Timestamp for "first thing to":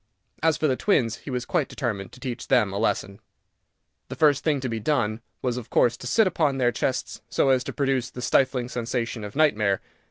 4.15-4.67